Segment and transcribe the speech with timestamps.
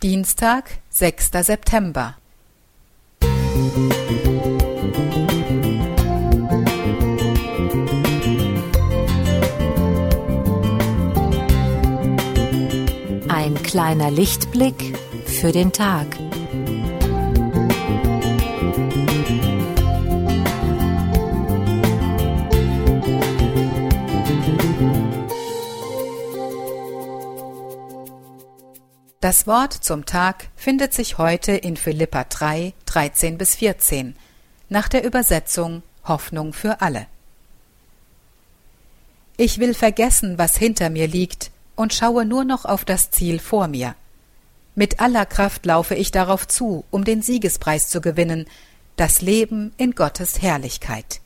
[0.00, 1.30] Dienstag, 6.
[1.42, 2.16] September.
[13.28, 16.06] Ein kleiner Lichtblick für den Tag.
[29.20, 34.14] Das Wort zum Tag findet sich heute in Philippa 3, 13 bis 14,
[34.68, 37.08] nach der Übersetzung Hoffnung für alle.
[39.36, 43.66] Ich will vergessen, was hinter mir liegt, und schaue nur noch auf das Ziel vor
[43.66, 43.96] mir.
[44.76, 48.46] Mit aller Kraft laufe ich darauf zu, um den Siegespreis zu gewinnen,
[48.94, 51.20] das Leben in Gottes Herrlichkeit.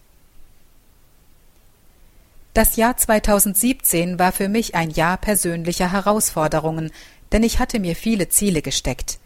[2.55, 6.91] Das Jahr 2017 war für mich ein Jahr persönlicher Herausforderungen,
[7.33, 9.19] denn ich hatte mir viele Ziele gesteckt.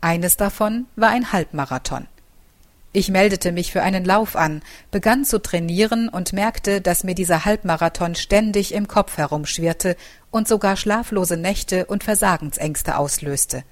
[0.00, 2.06] Eines davon war ein Halbmarathon.
[2.92, 7.44] Ich meldete mich für einen Lauf an, begann zu trainieren und merkte, dass mir dieser
[7.44, 9.96] Halbmarathon ständig im Kopf herumschwirrte
[10.30, 13.64] und sogar schlaflose Nächte und Versagensängste auslöste.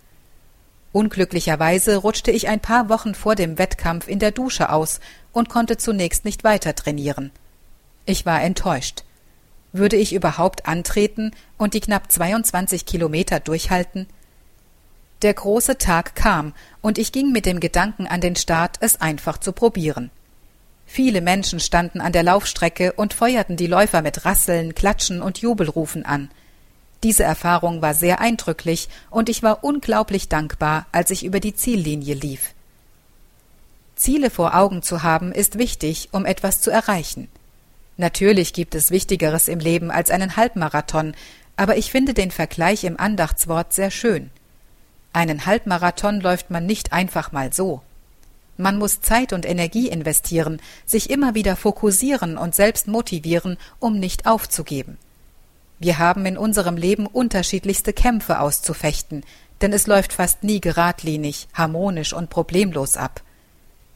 [0.93, 5.01] Unglücklicherweise rutschte ich ein paar Wochen vor dem Wettkampf in der Dusche aus
[5.33, 7.33] und konnte zunächst nicht weiter trainieren.
[8.07, 9.05] Ich war enttäuscht.
[9.75, 14.07] Würde ich überhaupt antreten und die knapp 22 Kilometer durchhalten?
[15.23, 19.37] Der große Tag kam, und ich ging mit dem Gedanken an den Start, es einfach
[19.37, 20.13] zu probieren.
[20.87, 26.07] Viele Menschen standen an der Laufstrecke und feuerten die Läufer mit Rasseln, Klatschen und Jubelrufen
[26.07, 26.31] an.
[27.03, 32.15] Diese Erfahrung war sehr eindrücklich, und ich war unglaublich dankbar, als ich über die Ziellinie
[32.15, 32.55] lief.
[33.97, 37.27] Ziele vor Augen zu haben, ist wichtig, um etwas zu erreichen.
[37.97, 41.15] Natürlich gibt es Wichtigeres im Leben als einen Halbmarathon,
[41.57, 44.31] aber ich finde den Vergleich im Andachtswort sehr schön.
[45.13, 47.83] Einen Halbmarathon läuft man nicht einfach mal so.
[48.57, 54.27] Man muss Zeit und Energie investieren, sich immer wieder fokussieren und selbst motivieren, um nicht
[54.27, 54.99] aufzugeben.
[55.79, 59.25] Wir haben in unserem Leben unterschiedlichste Kämpfe auszufechten,
[59.61, 63.23] denn es läuft fast nie geradlinig, harmonisch und problemlos ab.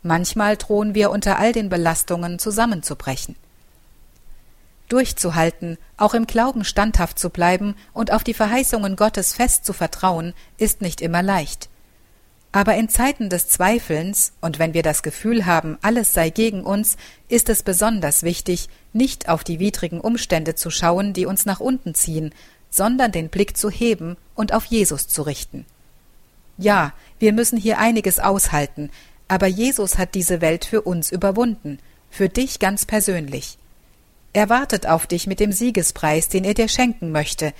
[0.04, 3.34] Manchmal drohen wir unter all den Belastungen zusammenzubrechen
[4.88, 10.34] durchzuhalten, auch im Glauben standhaft zu bleiben und auf die Verheißungen Gottes fest zu vertrauen,
[10.56, 11.68] ist nicht immer leicht.
[12.50, 16.96] Aber in Zeiten des Zweifelns und wenn wir das Gefühl haben, alles sei gegen uns,
[17.28, 21.94] ist es besonders wichtig, nicht auf die widrigen Umstände zu schauen, die uns nach unten
[21.94, 22.34] ziehen,
[22.70, 25.66] sondern den Blick zu heben und auf Jesus zu richten.
[26.56, 28.90] Ja, wir müssen hier einiges aushalten,
[29.28, 31.78] aber Jesus hat diese Welt für uns überwunden,
[32.10, 33.58] für dich ganz persönlich.
[34.32, 37.52] Er wartet auf dich mit dem Siegespreis, den er dir schenken möchte,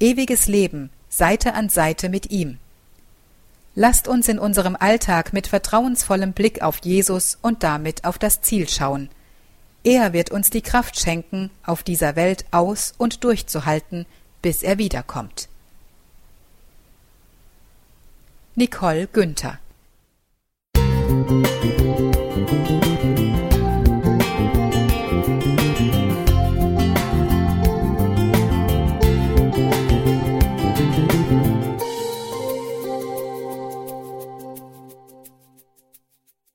[0.00, 2.58] ewiges Leben, Seite an Seite mit ihm.
[3.74, 8.68] Lasst uns in unserem Alltag mit vertrauensvollem Blick auf Jesus und damit auf das Ziel
[8.68, 9.08] schauen.
[9.82, 14.06] Er wird uns die Kraft schenken, auf dieser Welt aus und durchzuhalten,
[14.42, 15.48] bis er wiederkommt.
[18.54, 19.58] Nicole Günther